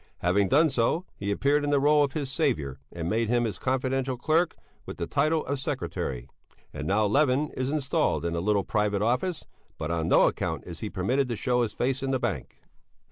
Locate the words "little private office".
8.41-9.45